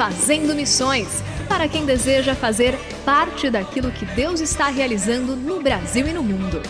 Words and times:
Fazendo 0.00 0.54
Missões 0.54 1.22
para 1.46 1.68
quem 1.68 1.84
deseja 1.84 2.34
fazer 2.34 2.74
parte 3.04 3.50
daquilo 3.50 3.92
que 3.92 4.06
Deus 4.06 4.40
está 4.40 4.68
realizando 4.68 5.36
no 5.36 5.60
Brasil 5.60 6.08
e 6.08 6.12
no 6.14 6.22
mundo. 6.22 6.62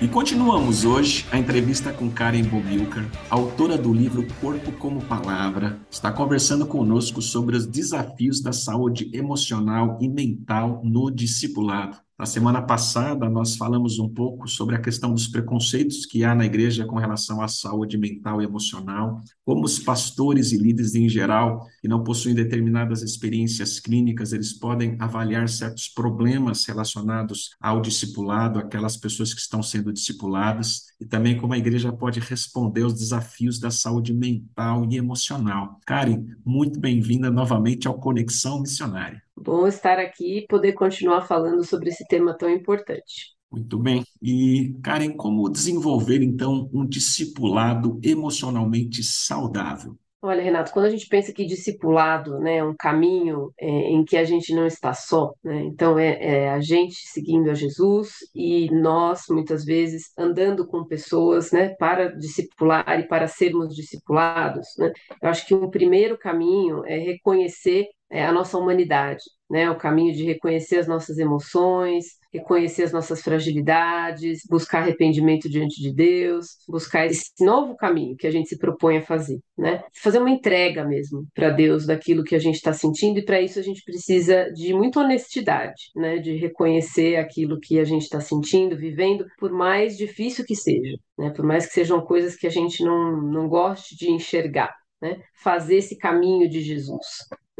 E 0.00 0.08
continuamos 0.08 0.86
hoje 0.86 1.26
a 1.30 1.36
entrevista 1.36 1.92
com 1.92 2.10
Karen 2.10 2.44
Bobilker, 2.44 3.04
autora 3.28 3.76
do 3.76 3.92
livro 3.92 4.26
Corpo 4.40 4.72
como 4.72 5.04
Palavra. 5.04 5.78
Está 5.90 6.10
conversando 6.10 6.66
conosco 6.66 7.20
sobre 7.20 7.54
os 7.54 7.66
desafios 7.66 8.40
da 8.40 8.54
saúde 8.54 9.10
emocional 9.12 9.98
e 10.00 10.08
mental 10.08 10.80
no 10.82 11.10
discipulado. 11.10 11.98
Na 12.20 12.26
semana 12.26 12.60
passada, 12.60 13.30
nós 13.30 13.56
falamos 13.56 13.98
um 13.98 14.06
pouco 14.06 14.46
sobre 14.46 14.76
a 14.76 14.78
questão 14.78 15.14
dos 15.14 15.26
preconceitos 15.26 16.04
que 16.04 16.22
há 16.22 16.34
na 16.34 16.44
igreja 16.44 16.84
com 16.84 16.96
relação 16.96 17.40
à 17.40 17.48
saúde 17.48 17.96
mental 17.96 18.42
e 18.42 18.44
emocional, 18.44 19.22
como 19.42 19.64
os 19.64 19.78
pastores 19.78 20.52
e 20.52 20.58
líderes 20.58 20.94
em 20.94 21.08
geral, 21.08 21.66
que 21.80 21.88
não 21.88 22.04
possuem 22.04 22.34
determinadas 22.34 23.00
experiências 23.00 23.80
clínicas, 23.80 24.34
eles 24.34 24.52
podem 24.52 24.96
avaliar 24.98 25.48
certos 25.48 25.88
problemas 25.88 26.66
relacionados 26.66 27.56
ao 27.58 27.80
discipulado, 27.80 28.58
aquelas 28.58 28.98
pessoas 28.98 29.32
que 29.32 29.40
estão 29.40 29.62
sendo 29.62 29.90
discipuladas, 29.90 30.90
e 31.00 31.06
também 31.06 31.38
como 31.38 31.54
a 31.54 31.58
igreja 31.58 31.90
pode 31.90 32.20
responder 32.20 32.82
aos 32.82 32.92
desafios 32.92 33.58
da 33.58 33.70
saúde 33.70 34.12
mental 34.12 34.86
e 34.90 34.98
emocional. 34.98 35.80
Karen, 35.86 36.26
muito 36.44 36.78
bem-vinda 36.78 37.30
novamente 37.30 37.88
ao 37.88 37.94
Conexão 37.94 38.60
Missionária. 38.60 39.22
Bom 39.42 39.66
estar 39.66 39.98
aqui 39.98 40.40
e 40.40 40.46
poder 40.46 40.74
continuar 40.74 41.22
falando 41.22 41.64
sobre 41.64 41.88
esse 41.88 42.06
tema 42.06 42.36
tão 42.36 42.50
importante. 42.50 43.34
Muito 43.50 43.78
bem. 43.78 44.04
E, 44.22 44.74
Karen, 44.82 45.16
como 45.16 45.48
desenvolver, 45.48 46.22
então, 46.22 46.68
um 46.72 46.86
discipulado 46.86 47.98
emocionalmente 48.02 49.02
saudável? 49.02 49.96
Olha, 50.22 50.42
Renato, 50.42 50.70
quando 50.72 50.84
a 50.84 50.90
gente 50.90 51.08
pensa 51.08 51.32
que 51.32 51.46
discipulado 51.46 52.38
né, 52.40 52.58
é 52.58 52.64
um 52.64 52.74
caminho 52.78 53.50
é, 53.58 53.66
em 53.66 54.04
que 54.04 54.18
a 54.18 54.24
gente 54.24 54.54
não 54.54 54.66
está 54.66 54.92
só, 54.92 55.32
né? 55.42 55.62
então 55.62 55.98
é, 55.98 56.18
é, 56.20 56.50
a 56.50 56.60
gente 56.60 57.08
seguindo 57.08 57.50
a 57.50 57.54
Jesus 57.54 58.16
e 58.34 58.70
nós, 58.70 59.22
muitas 59.30 59.64
vezes, 59.64 60.12
andando 60.18 60.66
com 60.66 60.84
pessoas 60.84 61.50
né, 61.52 61.70
para 61.78 62.14
discipular 62.14 63.00
e 63.00 63.08
para 63.08 63.26
sermos 63.26 63.74
discipulados. 63.74 64.66
Né? 64.76 64.92
Eu 65.22 65.30
acho 65.30 65.46
que 65.46 65.54
um 65.54 65.70
primeiro 65.70 66.18
caminho 66.18 66.84
é 66.84 66.98
reconhecer 66.98 67.86
é, 68.10 68.24
a 68.24 68.32
nossa 68.32 68.58
humanidade, 68.58 69.22
né? 69.48 69.70
O 69.70 69.76
caminho 69.76 70.12
de 70.12 70.24
reconhecer 70.24 70.78
as 70.78 70.88
nossas 70.88 71.18
emoções, 71.18 72.20
reconhecer 72.32 72.84
as 72.84 72.92
nossas 72.92 73.20
fragilidades, 73.22 74.42
buscar 74.48 74.82
arrependimento 74.82 75.48
diante 75.48 75.80
de 75.82 75.92
Deus, 75.92 76.58
buscar 76.68 77.06
esse 77.06 77.30
novo 77.40 77.76
caminho 77.76 78.16
que 78.16 78.26
a 78.26 78.30
gente 78.30 78.48
se 78.48 78.58
propõe 78.58 78.98
a 78.98 79.02
fazer, 79.02 79.40
né? 79.56 79.82
Fazer 79.94 80.18
uma 80.18 80.30
entrega 80.30 80.84
mesmo 80.84 81.26
para 81.34 81.50
Deus 81.50 81.86
daquilo 81.86 82.24
que 82.24 82.34
a 82.34 82.38
gente 82.38 82.56
está 82.56 82.72
sentindo 82.72 83.18
e 83.18 83.24
para 83.24 83.40
isso 83.40 83.58
a 83.58 83.62
gente 83.62 83.82
precisa 83.84 84.50
de 84.52 84.72
muita 84.72 85.00
honestidade, 85.00 85.90
né? 85.96 86.18
De 86.18 86.36
reconhecer 86.36 87.16
aquilo 87.16 87.60
que 87.60 87.78
a 87.78 87.84
gente 87.84 88.02
está 88.02 88.20
sentindo, 88.20 88.76
vivendo, 88.76 89.26
por 89.38 89.52
mais 89.52 89.96
difícil 89.96 90.44
que 90.44 90.56
seja, 90.56 90.96
né? 91.18 91.30
Por 91.30 91.44
mais 91.44 91.66
que 91.66 91.74
sejam 91.74 92.00
coisas 92.00 92.36
que 92.36 92.46
a 92.46 92.50
gente 92.50 92.84
não, 92.84 93.20
não 93.22 93.48
goste 93.48 93.96
de 93.96 94.10
enxergar. 94.10 94.74
Né, 95.02 95.16
fazer 95.42 95.76
esse 95.76 95.96
caminho 95.96 96.46
de 96.46 96.60
Jesus. 96.60 97.06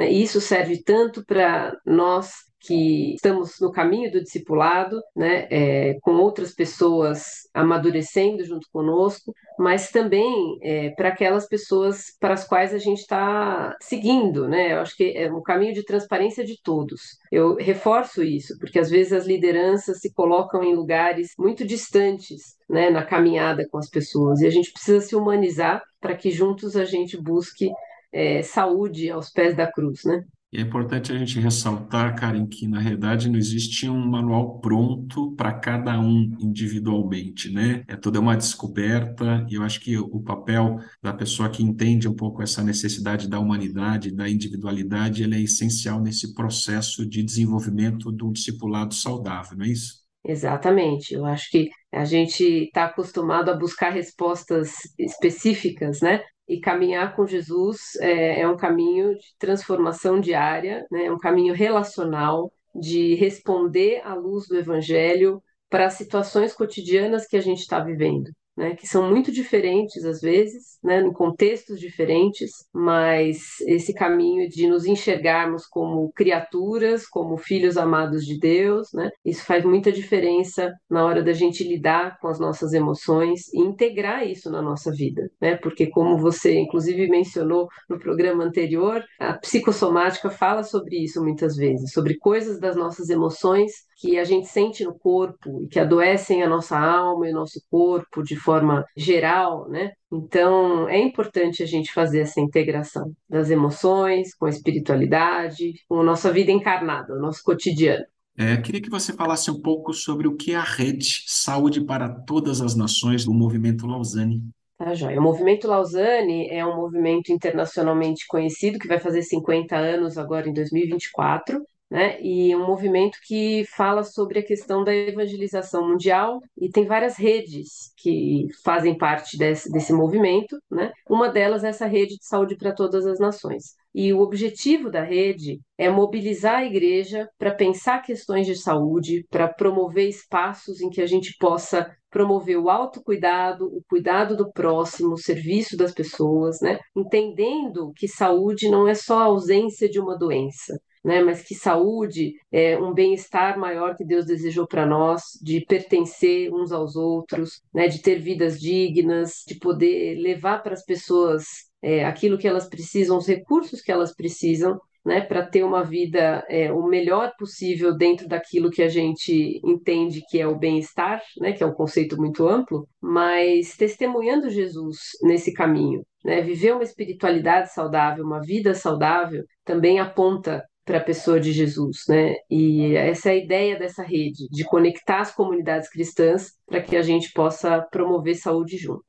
Né? 0.01 0.11
E 0.11 0.23
isso 0.23 0.41
serve 0.41 0.83
tanto 0.83 1.23
para 1.27 1.77
nós 1.85 2.33
que 2.59 3.15
estamos 3.15 3.61
no 3.61 3.71
caminho 3.71 4.11
do 4.11 4.23
discipulado, 4.23 5.03
né, 5.15 5.47
é, 5.51 5.99
com 6.01 6.13
outras 6.13 6.55
pessoas 6.55 7.49
amadurecendo 7.53 8.43
junto 8.45 8.67
conosco, 8.71 9.35
mas 9.59 9.91
também 9.91 10.59
é, 10.63 10.91
para 10.91 11.09
aquelas 11.09 11.47
pessoas 11.47 12.17
para 12.19 12.33
as 12.35 12.47
quais 12.47 12.73
a 12.73 12.79
gente 12.79 13.01
está 13.01 13.77
seguindo, 13.81 14.49
né? 14.49 14.75
Eu 14.75 14.81
acho 14.81 14.97
que 14.97 15.13
é 15.17 15.33
um 15.33 15.43
caminho 15.43 15.75
de 15.75 15.85
transparência 15.85 16.45
de 16.45 16.61
todos. 16.63 17.19
Eu 17.31 17.57
reforço 17.57 18.23
isso, 18.23 18.59
porque 18.59 18.79
às 18.79 18.91
vezes 18.91 19.13
as 19.13 19.27
lideranças 19.27 20.01
se 20.01 20.13
colocam 20.13 20.63
em 20.63 20.75
lugares 20.75 21.33
muito 21.39 21.67
distantes, 21.67 22.57
né, 22.69 22.89
na 22.91 23.05
caminhada 23.05 23.67
com 23.71 23.79
as 23.79 23.89
pessoas, 23.89 24.41
e 24.41 24.47
a 24.47 24.51
gente 24.51 24.73
precisa 24.73 25.01
se 25.01 25.17
humanizar 25.17 25.83
para 26.01 26.17
que 26.17 26.31
juntos 26.31 26.77
a 26.77 26.85
gente 26.85 27.21
busque 27.21 27.71
é, 28.13 28.43
saúde 28.43 29.11
aos 29.11 29.31
pés 29.31 29.57
da 29.57 29.71
cruz, 29.71 30.05
né? 30.05 30.25
E 30.53 30.59
é 30.59 30.63
importante 30.63 31.13
a 31.13 31.17
gente 31.17 31.39
ressaltar, 31.39 32.17
Karen, 32.19 32.45
que 32.45 32.67
na 32.67 32.81
realidade 32.81 33.29
não 33.29 33.39
existe 33.39 33.89
um 33.89 34.05
manual 34.05 34.59
pronto 34.59 35.31
para 35.37 35.53
cada 35.53 35.99
um 36.01 36.29
individualmente, 36.41 37.53
né? 37.53 37.85
É 37.87 37.95
toda 37.95 38.19
uma 38.19 38.37
descoberta, 38.37 39.47
e 39.49 39.55
eu 39.55 39.63
acho 39.63 39.79
que 39.81 39.97
o 39.97 40.21
papel 40.21 40.81
da 41.01 41.13
pessoa 41.13 41.49
que 41.49 41.63
entende 41.63 42.09
um 42.09 42.17
pouco 42.17 42.43
essa 42.43 42.65
necessidade 42.65 43.29
da 43.29 43.39
humanidade, 43.39 44.11
da 44.11 44.29
individualidade, 44.29 45.23
ele 45.23 45.37
é 45.37 45.41
essencial 45.41 46.01
nesse 46.01 46.35
processo 46.35 47.09
de 47.09 47.23
desenvolvimento 47.23 48.11
do 48.11 48.33
discipulado 48.33 48.93
saudável, 48.93 49.57
não 49.57 49.65
é 49.65 49.69
isso? 49.69 50.01
Exatamente. 50.25 51.15
Eu 51.15 51.25
acho 51.25 51.49
que 51.49 51.71
a 51.93 52.05
gente 52.05 52.43
está 52.43 52.87
acostumado 52.87 53.51
a 53.51 53.57
buscar 53.57 53.91
respostas 53.91 54.73
específicas, 54.99 56.01
né? 56.01 56.21
E 56.51 56.61
caminhar 56.61 57.15
com 57.15 57.27
Jesus 57.27 57.95
é, 58.01 58.41
é 58.41 58.49
um 58.49 58.57
caminho 58.57 59.15
de 59.15 59.37
transformação 59.39 60.21
diária, 60.21 60.85
né? 60.91 61.05
é 61.05 61.13
um 61.13 61.19
caminho 61.19 61.55
relacional, 61.55 62.53
de 62.75 63.15
responder 63.15 64.01
à 64.05 64.15
luz 64.15 64.49
do 64.49 64.57
Evangelho 64.57 65.43
para 65.69 65.87
as 65.87 65.95
situações 65.95 66.53
cotidianas 66.53 67.27
que 67.27 67.37
a 67.37 67.41
gente 67.41 67.61
está 67.61 67.79
vivendo 67.81 68.31
né, 68.57 68.75
que 68.75 68.87
são 68.87 69.09
muito 69.09 69.33
diferentes 69.33 70.05
às 70.05 70.21
vezes, 70.21 70.79
né, 70.83 71.01
em 71.01 71.13
contextos 71.13 71.81
diferentes, 71.81 72.51
mas 72.73 73.61
esse 73.67 73.95
caminho 73.95 74.49
de 74.49 74.67
nos 74.67 74.87
enxergarmos 74.87 75.67
como 75.67 76.13
criaturas, 76.13 77.07
como 77.07 77.37
filhos 77.37 77.77
amados 77.77 78.25
de 78.25 78.39
Deus, 78.39 78.89
né, 78.93 79.11
isso 79.25 79.45
faz 79.45 79.65
muita 79.65 79.93
diferença 79.93 80.73
na 80.89 81.05
hora 81.05 81.23
da 81.23 81.33
gente 81.33 81.65
lidar 81.65 82.19
com 82.21 82.29
as 82.29 82.39
nossas 82.39 82.73
emoções 82.73 83.53
e 83.53 83.61
integrar 83.61 84.27
isso 84.27 84.51
na 84.51 84.61
nossa 84.61 84.91
vida, 84.93 85.31
né, 85.41 85.57
porque 85.57 85.89
como 85.89 86.19
você 86.19 86.59
inclusive 86.59 87.09
mencionou 87.09 87.69
no 87.89 87.99
programa 87.99 88.45
anterior, 88.45 89.03
a 89.19 89.35
psicossomática 89.35 90.31
fala 90.31 90.63
sobre 90.63 91.03
isso 91.03 91.23
muitas 91.23 91.57
vezes, 91.57 91.93
sobre 91.93 92.17
coisas 92.19 92.61
das 92.61 92.77
nossas 92.77 93.09
emoções 93.11 93.90
que 94.01 94.19
a 94.19 94.25
gente 94.25 94.49
sente 94.49 94.83
no 94.83 94.99
corpo 94.99 95.63
e 95.63 95.69
que 95.69 95.79
adoecem 95.79 96.43
a 96.43 96.49
nossa 96.49 96.79
alma 96.79 97.29
e 97.29 97.33
o 97.33 97.35
nosso 97.35 97.61
corpo 97.71 98.23
de 98.23 98.35
forma 98.35 98.83
geral, 98.97 99.69
né? 99.69 99.93
Então, 100.11 100.89
é 100.89 100.99
importante 100.99 101.63
a 101.63 101.67
gente 101.67 101.93
fazer 101.93 102.21
essa 102.21 102.41
integração 102.41 103.13
das 103.29 103.51
emoções 103.51 104.35
com 104.35 104.47
a 104.47 104.51
espiritualidade, 104.51 105.75
com 105.87 106.01
a 106.01 106.03
nossa 106.03 106.33
vida 106.33 106.51
encarnada, 106.51 107.15
o 107.15 107.21
nosso 107.21 107.43
cotidiano. 107.45 108.05
É, 108.39 108.57
queria 108.57 108.81
que 108.81 108.89
você 108.89 109.13
falasse 109.13 109.51
um 109.51 109.61
pouco 109.61 109.93
sobre 109.93 110.27
o 110.27 110.35
que 110.35 110.53
é 110.53 110.57
a 110.57 110.63
rede 110.63 111.25
Saúde 111.27 111.85
para 111.85 112.09
Todas 112.09 112.63
as 112.63 112.75
Nações 112.75 113.27
do 113.27 113.35
Movimento 113.35 113.87
Lausanne. 113.87 114.43
Tá, 114.79 114.95
joia. 114.95 115.21
O 115.21 115.23
Movimento 115.23 115.69
Lausanne 115.69 116.49
é 116.49 116.65
um 116.65 116.75
movimento 116.75 117.31
internacionalmente 117.31 118.27
conhecido 118.27 118.79
que 118.79 118.89
vai 118.89 118.99
fazer 118.99 119.21
50 119.21 119.77
anos 119.77 120.17
agora 120.17 120.49
em 120.49 120.55
2024 120.55 121.63
né? 121.91 122.21
E 122.23 122.55
um 122.55 122.65
movimento 122.67 123.19
que 123.27 123.65
fala 123.77 124.05
sobre 124.05 124.39
a 124.39 124.45
questão 124.45 124.85
da 124.85 124.95
evangelização 124.95 125.89
mundial 125.89 126.41
e 126.57 126.71
tem 126.71 126.87
várias 126.87 127.17
redes 127.17 127.93
que 127.97 128.47
fazem 128.65 128.97
parte 128.97 129.37
desse, 129.37 129.71
desse 129.71 129.93
movimento, 129.93 130.57
né? 130.71 130.93
Uma 131.09 131.29
delas 131.29 131.65
é 131.65 131.69
essa 131.69 131.87
rede 131.87 132.17
de 132.17 132.27
saúde 132.27 132.57
para 132.57 132.73
todas 132.73 133.07
as 133.07 133.19
nações. 133.19 133.75
E 133.93 134.13
o 134.13 134.21
objetivo 134.21 134.89
da 134.89 135.03
rede 135.03 135.59
é 135.77 135.91
mobilizar 135.91 136.59
a 136.59 136.65
igreja 136.65 137.29
para 137.37 137.53
pensar 137.53 138.03
questões 138.03 138.47
de 138.47 138.55
saúde, 138.55 139.27
para 139.29 139.49
promover 139.49 140.09
espaços 140.09 140.81
em 140.81 140.89
que 140.89 141.03
a 141.03 141.07
gente 141.07 141.37
possa 141.41 141.91
promover 142.09 142.59
o 142.59 142.69
autocuidado, 142.69 143.67
o 143.67 143.83
cuidado 143.89 144.37
do 144.37 144.51
próximo, 144.53 145.15
o 145.15 145.19
serviço 145.19 145.77
das 145.77 145.93
pessoas, 145.93 146.61
né? 146.61 146.79
Entendendo 146.97 147.93
que 147.97 148.07
saúde 148.07 148.69
não 148.69 148.87
é 148.87 148.95
só 148.95 149.19
a 149.19 149.25
ausência 149.25 149.89
de 149.89 150.01
uma 150.01 150.17
doença, 150.17 150.81
né? 151.05 151.23
Mas 151.23 151.43
que 151.43 151.55
saúde 151.55 152.35
é 152.51 152.79
um 152.79 152.93
bem-estar 152.93 153.59
maior 153.59 153.97
que 153.97 154.05
Deus 154.05 154.27
desejou 154.27 154.67
para 154.67 154.87
nós, 154.87 155.23
de 155.43 155.65
pertencer 155.65 156.53
uns 156.53 156.73
aos 156.73 156.97
outros, 156.97 157.63
né? 157.73 157.89
De 157.89 158.01
ter 158.03 158.19
vidas 158.19 158.61
dignas, 158.61 159.45
de 159.47 159.59
poder 159.59 160.17
levar 160.19 160.63
para 160.63 160.75
as 160.75 160.85
pessoas 160.85 161.45
é, 161.83 162.05
aquilo 162.05 162.39
que 162.39 162.49
elas 162.49 162.69
precisam, 162.69 163.17
os 163.17 163.27
recursos 163.27 163.81
que 163.81 163.93
elas 163.93 164.15
precisam, 164.15 164.79
né, 165.05 165.21
para 165.21 165.45
ter 165.45 165.65
uma 165.65 165.83
vida 165.83 166.45
é, 166.49 166.71
o 166.73 166.87
melhor 166.87 167.33
possível 167.39 167.97
dentro 167.97 168.29
daquilo 168.29 168.71
que 168.71 168.83
a 168.83 168.89
gente 168.89 169.61
entende 169.65 170.23
que 170.29 170.39
é 170.39 170.47
o 170.47 170.59
bem-estar, 170.59 171.23
né, 171.39 171.53
que 171.53 171.63
é 171.63 171.67
um 171.67 171.73
conceito 171.73 172.17
muito 172.17 172.47
amplo, 172.47 172.87
mas 173.01 173.77
testemunhando 173.77 174.51
Jesus 174.51 174.99
nesse 175.23 175.53
caminho. 175.53 176.03
Né, 176.23 176.43
viver 176.43 176.75
uma 176.75 176.85
espiritualidade 176.85 177.73
saudável, 177.73 178.23
uma 178.23 178.43
vida 178.43 178.75
saudável, 178.75 179.43
também 179.65 179.99
aponta 179.99 180.63
para 180.91 180.99
a 180.99 181.05
pessoa 181.05 181.39
de 181.39 181.53
Jesus, 181.53 182.05
né? 182.09 182.35
E 182.51 182.97
essa 182.97 183.29
é 183.29 183.33
a 183.33 183.37
ideia 183.37 183.79
dessa 183.79 184.03
rede, 184.03 184.49
de 184.51 184.65
conectar 184.65 185.21
as 185.21 185.33
comunidades 185.33 185.89
cristãs 185.89 186.55
para 186.67 186.83
que 186.83 186.97
a 186.97 187.03
gente 187.03 187.33
possa 187.33 187.81
promover 187.81 188.35
saúde 188.35 188.77
juntos. 188.77 189.07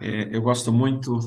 É, 0.00 0.34
eu 0.34 0.40
gosto 0.40 0.72
muito 0.72 1.18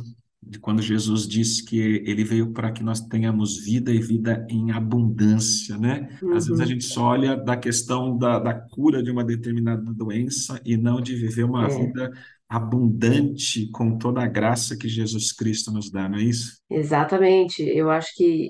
de 0.41 0.57
quando 0.57 0.81
Jesus 0.81 1.27
disse 1.27 1.63
que 1.63 1.77
ele 1.79 2.23
veio 2.23 2.51
para 2.51 2.71
que 2.71 2.83
nós 2.83 3.01
tenhamos 3.01 3.63
vida 3.63 3.91
e 3.91 3.99
vida 3.99 4.43
em 4.49 4.71
abundância, 4.71 5.77
né? 5.77 6.09
Uhum. 6.23 6.33
Às 6.33 6.47
vezes 6.47 6.59
a 6.59 6.63
uhum. 6.63 6.69
gente 6.69 6.85
só 6.85 7.03
olha 7.03 7.37
da 7.37 7.55
questão 7.55 8.17
da, 8.17 8.39
da 8.39 8.53
cura 8.55 9.03
de 9.03 9.11
uma 9.11 9.23
determinada 9.23 9.93
doença 9.93 10.59
e 10.65 10.75
não 10.75 10.99
de 10.99 11.15
viver 11.15 11.43
uma 11.43 11.67
é. 11.67 11.69
vida 11.69 12.11
abundante 12.53 13.69
com 13.71 13.97
toda 13.97 14.21
a 14.21 14.27
graça 14.27 14.77
que 14.77 14.87
Jesus 14.87 15.31
Cristo 15.31 15.71
nos 15.71 15.89
dá, 15.89 16.07
não 16.07 16.19
é 16.19 16.23
isso? 16.23 16.61
Exatamente. 16.69 17.63
Eu 17.63 17.89
acho 17.89 18.13
que 18.15 18.49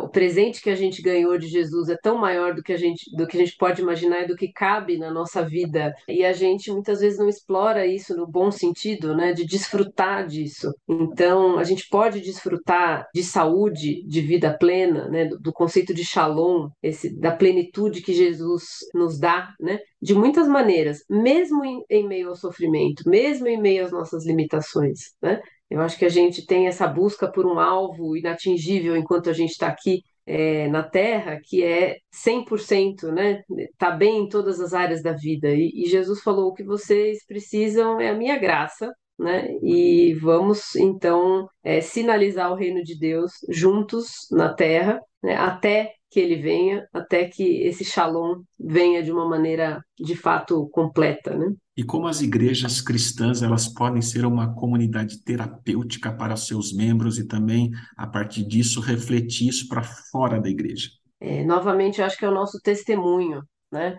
o 0.00 0.08
presente 0.08 0.60
que 0.62 0.70
a 0.70 0.74
gente 0.74 1.00
ganhou 1.00 1.36
de 1.38 1.48
Jesus 1.48 1.88
é 1.88 1.96
tão 1.96 2.18
maior 2.18 2.54
do 2.54 2.62
que 2.62 2.72
a 2.72 2.76
gente 2.76 3.04
do 3.16 3.26
que 3.26 3.36
a 3.36 3.40
gente 3.40 3.56
pode 3.56 3.80
imaginar 3.80 4.22
e 4.22 4.26
do 4.26 4.36
que 4.36 4.52
cabe 4.52 4.98
na 4.98 5.10
nossa 5.10 5.42
vida. 5.42 5.94
E 6.08 6.24
a 6.24 6.32
gente 6.32 6.70
muitas 6.70 7.00
vezes 7.00 7.18
não 7.18 7.28
explora 7.28 7.86
isso 7.86 8.16
no 8.16 8.26
bom 8.26 8.50
sentido, 8.50 9.14
né, 9.14 9.32
de 9.32 9.44
desfrutar 9.44 10.26
disso. 10.26 10.72
Então, 10.88 11.58
a 11.58 11.64
gente 11.64 11.88
pode 11.88 12.20
desfrutar 12.20 13.06
de 13.14 13.22
saúde, 13.22 14.02
de 14.06 14.20
vida 14.20 14.56
plena, 14.56 15.08
né, 15.08 15.26
do, 15.26 15.38
do 15.38 15.52
conceito 15.52 15.94
de 15.94 16.04
shalom, 16.04 16.68
esse 16.82 17.18
da 17.18 17.32
plenitude 17.32 18.02
que 18.02 18.12
Jesus 18.12 18.64
nos 18.94 19.18
dá, 19.18 19.54
né, 19.60 19.78
de 20.02 20.14
muitas 20.14 20.48
maneiras, 20.48 21.04
mesmo 21.08 21.64
em, 21.64 21.84
em 21.88 22.08
meio 22.08 22.30
ao 22.30 22.36
sofrimento, 22.36 23.08
mesmo 23.08 23.46
em 23.46 23.60
meio 23.60 23.84
às 23.84 23.92
nossas 23.92 24.26
limitações, 24.26 25.12
né? 25.22 25.40
Eu 25.70 25.80
acho 25.80 25.96
que 25.98 26.04
a 26.04 26.08
gente 26.08 26.44
tem 26.44 26.66
essa 26.66 26.86
busca 26.86 27.30
por 27.30 27.46
um 27.46 27.58
alvo 27.58 28.16
inatingível 28.16 28.94
enquanto 28.96 29.30
a 29.30 29.32
gente 29.32 29.52
está 29.52 29.68
aqui 29.68 30.02
é, 30.26 30.68
na 30.68 30.82
Terra, 30.82 31.40
que 31.42 31.64
é 31.64 31.96
100%, 32.12 33.10
né? 33.12 33.42
Tá 33.78 33.90
bem 33.90 34.24
em 34.24 34.28
todas 34.28 34.60
as 34.60 34.74
áreas 34.74 35.02
da 35.02 35.12
vida. 35.12 35.48
E, 35.48 35.70
e 35.74 35.88
Jesus 35.88 36.20
falou: 36.20 36.48
o 36.48 36.54
que 36.54 36.64
vocês 36.64 37.24
precisam 37.26 38.00
é 38.00 38.10
a 38.10 38.14
minha 38.14 38.38
graça, 38.38 38.92
né? 39.18 39.48
E 39.62 40.14
vamos 40.14 40.74
então 40.76 41.48
é, 41.62 41.80
sinalizar 41.80 42.52
o 42.52 42.56
reino 42.56 42.82
de 42.82 42.98
Deus 42.98 43.32
juntos 43.48 44.26
na 44.30 44.52
Terra, 44.52 45.00
né? 45.22 45.36
até 45.36 45.92
que 46.12 46.20
ele 46.20 46.36
venha, 46.36 46.86
até 46.92 47.24
que 47.24 47.62
esse 47.62 47.84
shalom 47.84 48.42
venha 48.60 49.02
de 49.02 49.10
uma 49.10 49.26
maneira 49.26 49.82
de 49.98 50.14
fato 50.14 50.68
completa, 50.70 51.34
né? 51.34 51.54
E 51.74 51.82
como 51.82 52.06
as 52.06 52.20
igrejas 52.20 52.82
cristãs 52.82 53.42
elas 53.42 53.66
podem 53.66 54.02
ser 54.02 54.26
uma 54.26 54.54
comunidade 54.54 55.24
terapêutica 55.24 56.12
para 56.12 56.36
seus 56.36 56.74
membros 56.74 57.18
e 57.18 57.26
também 57.26 57.70
a 57.96 58.06
partir 58.06 58.46
disso 58.46 58.80
refletir 58.80 59.48
isso 59.48 59.66
para 59.68 59.82
fora 59.82 60.38
da 60.38 60.50
igreja? 60.50 60.90
É, 61.18 61.42
novamente, 61.44 62.00
eu 62.00 62.04
acho 62.04 62.18
que 62.18 62.26
é 62.26 62.28
o 62.28 62.34
nosso 62.34 62.60
testemunho, 62.62 63.42
né? 63.72 63.96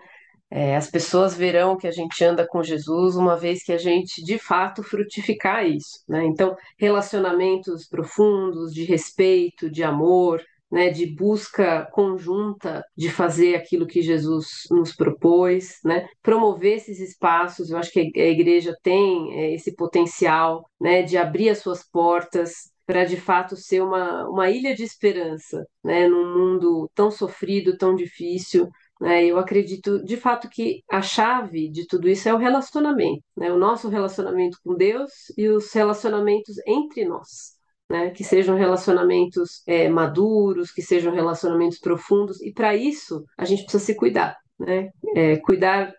É, 0.50 0.76
as 0.76 0.88
pessoas 0.88 1.34
verão 1.34 1.76
que 1.76 1.88
a 1.88 1.90
gente 1.90 2.22
anda 2.22 2.46
com 2.46 2.62
Jesus 2.62 3.16
uma 3.16 3.36
vez 3.36 3.64
que 3.64 3.72
a 3.72 3.78
gente 3.78 4.22
de 4.22 4.38
fato 4.38 4.84
frutificar 4.84 5.66
isso, 5.66 6.04
né? 6.08 6.24
Então, 6.26 6.54
relacionamentos 6.78 7.88
profundos, 7.88 8.72
de 8.72 8.84
respeito, 8.84 9.68
de 9.68 9.82
amor, 9.82 10.40
né, 10.74 10.90
de 10.90 11.06
busca 11.06 11.88
conjunta 11.92 12.84
de 12.96 13.08
fazer 13.08 13.54
aquilo 13.54 13.86
que 13.86 14.02
Jesus 14.02 14.64
nos 14.72 14.92
propôs, 14.92 15.78
né, 15.84 16.08
promover 16.20 16.78
esses 16.78 16.98
espaços. 16.98 17.70
Eu 17.70 17.78
acho 17.78 17.92
que 17.92 18.10
a 18.16 18.26
igreja 18.26 18.76
tem 18.82 19.32
é, 19.38 19.54
esse 19.54 19.76
potencial 19.76 20.68
né, 20.80 21.02
de 21.02 21.16
abrir 21.16 21.48
as 21.48 21.58
suas 21.58 21.88
portas 21.88 22.72
para 22.84 23.04
de 23.04 23.16
fato 23.16 23.56
ser 23.56 23.82
uma, 23.82 24.28
uma 24.28 24.50
ilha 24.50 24.74
de 24.74 24.82
esperança, 24.82 25.64
né, 25.82 26.08
num 26.08 26.36
mundo 26.36 26.90
tão 26.92 27.08
sofrido, 27.08 27.78
tão 27.78 27.94
difícil. 27.94 28.68
Né, 29.00 29.24
eu 29.26 29.38
acredito 29.38 30.02
de 30.04 30.16
fato 30.16 30.48
que 30.50 30.82
a 30.90 31.00
chave 31.00 31.70
de 31.70 31.86
tudo 31.86 32.08
isso 32.08 32.28
é 32.28 32.34
o 32.34 32.38
relacionamento, 32.38 33.22
né, 33.36 33.52
o 33.52 33.58
nosso 33.58 33.88
relacionamento 33.88 34.58
com 34.64 34.74
Deus 34.74 35.12
e 35.38 35.48
os 35.48 35.72
relacionamentos 35.72 36.56
entre 36.66 37.04
nós 37.04 37.53
né? 37.88 38.10
Que 38.10 38.24
sejam 38.24 38.56
relacionamentos 38.56 39.62
é, 39.66 39.88
maduros, 39.88 40.70
que 40.70 40.82
sejam 40.82 41.12
relacionamentos 41.12 41.78
profundos, 41.78 42.40
e 42.42 42.52
para 42.52 42.74
isso 42.74 43.24
a 43.36 43.44
gente 43.44 43.62
precisa 43.62 43.84
se 43.84 43.94
cuidar, 43.94 44.36
né? 44.58 44.90
É, 45.14 45.36
cuidar 45.38 45.92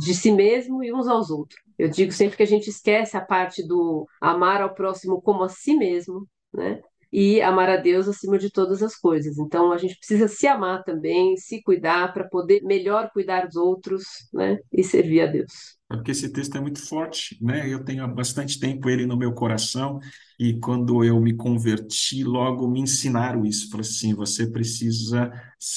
de 0.00 0.14
si 0.14 0.32
mesmo 0.32 0.82
e 0.82 0.92
uns 0.92 1.08
aos 1.08 1.30
outros. 1.30 1.60
Eu 1.78 1.88
digo 1.88 2.12
sempre 2.12 2.36
que 2.36 2.42
a 2.42 2.46
gente 2.46 2.70
esquece 2.70 3.16
a 3.16 3.20
parte 3.20 3.66
do 3.66 4.06
amar 4.20 4.62
ao 4.62 4.74
próximo 4.74 5.20
como 5.20 5.42
a 5.42 5.48
si 5.48 5.76
mesmo, 5.76 6.28
né? 6.52 6.80
E 7.12 7.42
amar 7.42 7.68
a 7.68 7.76
Deus 7.76 8.08
acima 8.08 8.38
de 8.38 8.50
todas 8.50 8.82
as 8.82 8.96
coisas. 8.96 9.36
Então 9.36 9.70
a 9.70 9.76
gente 9.76 9.98
precisa 9.98 10.28
se 10.28 10.46
amar 10.46 10.82
também, 10.84 11.36
se 11.36 11.62
cuidar 11.62 12.12
para 12.14 12.28
poder 12.28 12.62
melhor 12.62 13.10
cuidar 13.12 13.46
dos 13.46 13.56
outros, 13.56 14.04
né? 14.32 14.58
E 14.72 14.82
servir 14.82 15.22
a 15.22 15.26
Deus. 15.26 15.76
É 15.92 15.96
porque 15.96 16.10
esse 16.10 16.28
texto 16.30 16.56
é 16.56 16.60
muito 16.60 16.80
forte, 16.80 17.36
né? 17.40 17.68
Eu 17.72 17.84
tenho 17.84 18.02
há 18.02 18.06
bastante 18.06 18.58
tempo 18.58 18.88
ele 18.88 19.06
no 19.06 19.16
meu 19.16 19.32
coração 19.32 20.00
e 20.38 20.54
quando 20.54 21.04
eu 21.04 21.20
me 21.20 21.34
converti, 21.34 22.24
logo 22.24 22.68
me 22.68 22.80
ensinaram 22.80 23.44
isso. 23.44 23.68
Falaram 23.68 23.88
assim: 23.88 24.14
você 24.14 24.46
precisa 24.46 25.30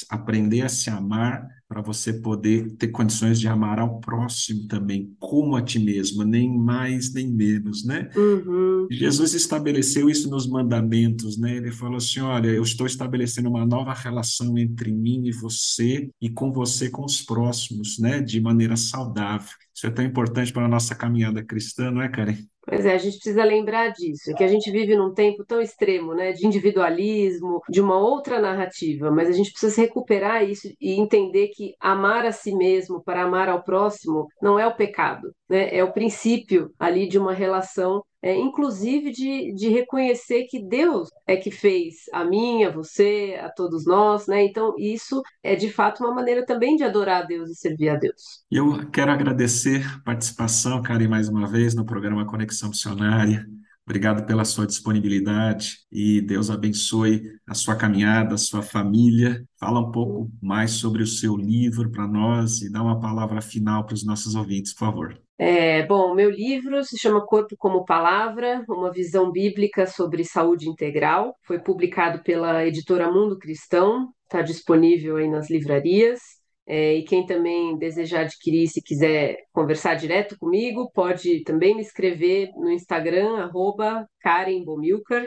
aprender 0.10 0.62
a 0.62 0.69
se 0.69 0.89
amar 0.89 1.48
para 1.67 1.81
você 1.81 2.13
poder 2.13 2.72
ter 2.77 2.89
condições 2.89 3.39
de 3.39 3.48
amar 3.48 3.79
ao 3.79 4.00
próximo 4.00 4.67
também, 4.67 5.15
como 5.19 5.55
a 5.55 5.62
ti 5.62 5.79
mesmo, 5.79 6.24
nem 6.24 6.55
mais 6.57 7.13
nem 7.13 7.31
menos, 7.31 7.84
né? 7.84 8.10
Uhum. 8.15 8.88
Jesus 8.91 9.34
estabeleceu 9.34 10.10
isso 10.10 10.29
nos 10.29 10.48
mandamentos, 10.48 11.38
né? 11.38 11.57
Ele 11.57 11.72
falou 11.72 11.98
assim: 11.98 12.22
olha, 12.22 12.48
eu 12.48 12.63
estou 12.63 12.88
estabelecendo 12.88 13.50
uma 13.50 13.65
nova 13.65 13.93
relação 13.93 14.57
entre 14.57 14.91
mim 14.91 15.25
e 15.25 15.31
você 15.31 16.10
e 16.22 16.29
com 16.29 16.51
você 16.51 16.89
com 16.89 17.03
os 17.03 17.22
próximos, 17.22 18.00
né? 18.00 18.22
De 18.22 18.39
maneira 18.39 18.77
saudável. 18.77 19.64
Isso 19.75 19.88
é 19.88 19.91
tão 19.91 20.05
importante 20.05 20.53
para 20.53 20.63
a 20.63 20.70
nossa 20.70 20.96
caminhada 20.96 21.44
cristã, 21.44 21.91
não 21.91 22.01
é, 22.01 22.08
Karen? 22.08 22.38
Pois 22.65 22.86
é, 22.86 22.94
a 22.94 22.98
gente 22.98 23.17
precisa 23.17 23.44
lembrar 23.44 23.89
disso, 23.89 24.34
que 24.36 24.44
a 24.44 24.48
gente 24.48 24.72
vive 24.72 24.96
num 24.96 25.13
tempo 25.13 25.46
tão 25.46 25.62
extremo, 25.62 26.15
né, 26.15 26.32
de 26.32 26.48
individualismo, 26.48 27.62
de 27.70 27.79
uma 27.79 27.98
outra 27.98 28.41
narrativa, 28.41 29.12
mas 29.12 29.29
a 29.29 29.34
gente 29.34 29.51
precisa 29.51 29.82
recuperar 29.82 30.44
isso 30.44 30.67
e 30.82 31.00
entender 31.00 31.50
que 31.50 31.75
amar 31.79 32.25
a 32.25 32.32
si 32.32 32.55
mesmo 32.55 33.03
para 33.03 33.24
amar 33.24 33.50
ao 33.50 33.63
próximo 33.63 34.27
não 34.41 34.58
é 34.58 34.65
o 34.65 34.75
pecado, 34.75 35.32
né, 35.48 35.75
é 35.75 35.84
o 35.84 35.94
princípio 35.94 36.72
ali 36.79 37.08
de 37.08 37.20
uma 37.20 37.34
relação 37.34 38.01
é, 38.22 38.36
inclusive 38.36 39.12
de, 39.12 39.53
de 39.53 39.69
reconhecer 39.69 40.45
que 40.50 40.60
Deus 40.60 41.10
é 41.27 41.36
que 41.36 41.51
fez 41.51 41.95
a 42.12 42.25
mim, 42.25 42.63
a 42.63 42.72
você, 42.72 43.39
a 43.39 43.50
todos 43.50 43.86
nós, 43.86 44.27
né? 44.27 44.43
Então, 44.43 44.74
isso 44.77 45.22
é 45.43 45.55
de 45.55 45.69
fato 45.69 46.03
uma 46.03 46.13
maneira 46.13 46.45
também 46.45 46.75
de 46.75 46.84
adorar 46.84 47.24
a 47.24 47.25
Deus 47.25 47.50
e 47.50 47.55
servir 47.55 47.89
a 47.89 47.95
Deus. 47.95 48.43
Eu 48.50 48.89
quero 48.89 49.12
agradecer 49.12 49.86
a 49.86 50.00
participação, 50.00 50.81
Karen, 50.81 51.07
mais 51.07 51.29
uma 51.29 51.48
vez 51.48 51.75
no 51.75 51.86
programa 51.86 52.25
Conexão 52.25 52.69
Missionária. 52.69 53.45
Obrigado 53.88 54.25
pela 54.25 54.43
sua 54.43 54.65
disponibilidade 54.65 55.77
e 55.91 56.19
Deus 56.19 56.50
abençoe 56.50 57.22
a 57.45 57.53
sua 57.53 57.75
caminhada, 57.75 58.34
a 58.34 58.38
sua 58.38 58.63
família. 58.63 59.45
Fala 59.60 59.79
um 59.79 59.91
pouco 59.91 60.31
mais 60.41 60.72
sobre 60.72 61.03
o 61.03 61.07
seu 61.07 61.38
livro 61.38 61.91
para 61.91 62.07
nós 62.07 62.63
e 62.63 62.72
dá 62.72 62.81
uma 62.81 63.00
palavra 63.00 63.39
final 63.41 63.86
para 63.86 63.93
os 63.93 64.03
nossos 64.03 64.34
ouvintes, 64.34 64.74
por 64.74 64.79
favor. 64.79 65.25
É, 65.37 65.83
bom, 65.85 66.13
meu 66.15 66.29
livro 66.29 66.81
se 66.83 66.97
chama 66.97 67.25
Corpo 67.25 67.55
como 67.57 67.83
Palavra, 67.83 68.63
uma 68.69 68.89
visão 68.91 69.31
bíblica 69.31 69.85
sobre 69.85 70.23
saúde 70.23 70.69
integral. 70.69 71.35
Foi 71.43 71.59
publicado 71.59 72.23
pela 72.23 72.65
editora 72.65 73.11
Mundo 73.11 73.37
Cristão, 73.37 74.13
está 74.23 74.41
disponível 74.41 75.17
aí 75.17 75.27
nas 75.29 75.49
livrarias. 75.49 76.21
É, 76.67 76.95
e 76.95 77.03
quem 77.03 77.25
também 77.25 77.77
desejar 77.77 78.22
adquirir, 78.22 78.67
se 78.67 78.81
quiser 78.81 79.38
conversar 79.53 79.95
direto 79.95 80.38
comigo, 80.38 80.89
pode 80.93 81.43
também 81.43 81.75
me 81.75 81.81
escrever 81.81 82.50
no 82.55 82.72
Instagram, 82.72 83.38
arroba 83.38 84.07
Karen 84.22 84.63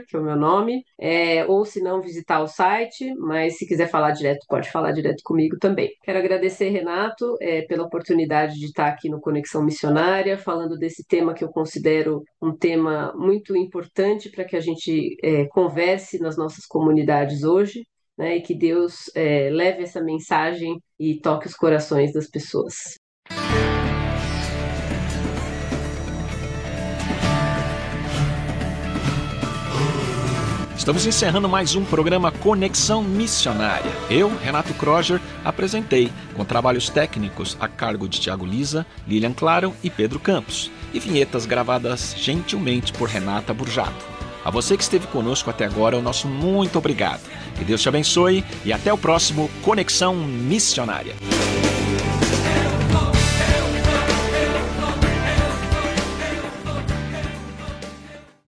que 0.08 0.16
é 0.16 0.18
o 0.18 0.24
meu 0.24 0.36
nome, 0.36 0.82
é, 1.00 1.46
ou 1.46 1.64
se 1.64 1.80
não, 1.80 2.02
visitar 2.02 2.40
o 2.40 2.48
site, 2.48 3.14
mas 3.16 3.56
se 3.56 3.66
quiser 3.66 3.88
falar 3.88 4.10
direto, 4.10 4.44
pode 4.48 4.70
falar 4.70 4.90
direto 4.90 5.22
comigo 5.22 5.56
também. 5.58 5.90
Quero 6.02 6.18
agradecer, 6.18 6.70
Renato, 6.70 7.36
é, 7.40 7.62
pela 7.62 7.84
oportunidade 7.84 8.58
de 8.58 8.66
estar 8.66 8.88
aqui 8.88 9.08
no 9.08 9.20
Conexão 9.20 9.62
Missionária, 9.62 10.36
falando 10.36 10.76
desse 10.76 11.06
tema 11.06 11.32
que 11.32 11.44
eu 11.44 11.48
considero 11.48 12.22
um 12.42 12.56
tema 12.56 13.12
muito 13.16 13.56
importante 13.56 14.28
para 14.30 14.44
que 14.44 14.56
a 14.56 14.60
gente 14.60 15.16
é, 15.22 15.46
converse 15.46 16.18
nas 16.18 16.36
nossas 16.36 16.66
comunidades 16.66 17.44
hoje 17.44 17.84
né, 18.18 18.36
e 18.36 18.42
que 18.42 18.54
Deus 18.54 19.10
é, 19.14 19.48
leve 19.50 19.84
essa 19.84 20.02
mensagem 20.02 20.82
e 20.98 21.20
toque 21.20 21.46
os 21.46 21.54
corações 21.54 22.12
das 22.12 22.28
pessoas. 22.28 22.98
Estamos 30.76 31.06
encerrando 31.06 31.50
mais 31.50 31.74
um 31.76 31.84
programa 31.84 32.32
Conexão 32.32 33.04
Missionária. 33.04 33.90
Eu, 34.10 34.34
Renato 34.38 34.72
Kroger, 34.72 35.20
apresentei, 35.44 36.10
com 36.34 36.46
trabalhos 36.46 36.88
técnicos 36.88 37.58
a 37.60 37.68
cargo 37.68 38.08
de 38.08 38.18
Tiago 38.18 38.46
Lisa, 38.46 38.86
Lilian 39.06 39.34
Claro 39.34 39.74
e 39.84 39.90
Pedro 39.90 40.18
Campos, 40.18 40.70
e 40.94 40.98
vinhetas 40.98 41.44
gravadas 41.44 42.14
gentilmente 42.16 42.90
por 42.94 43.06
Renata 43.06 43.52
Burjato. 43.52 44.17
A 44.48 44.50
você 44.50 44.78
que 44.78 44.82
esteve 44.82 45.06
conosco 45.08 45.50
até 45.50 45.66
agora, 45.66 45.98
o 45.98 46.00
nosso 46.00 46.26
muito 46.26 46.78
obrigado. 46.78 47.20
Que 47.58 47.66
Deus 47.66 47.82
te 47.82 47.88
abençoe 47.90 48.42
e 48.64 48.72
até 48.72 48.90
o 48.90 48.96
próximo 48.96 49.50
Conexão 49.62 50.14
Missionária. 50.14 51.14